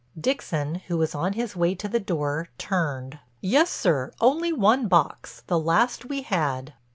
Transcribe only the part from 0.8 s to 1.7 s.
who was on his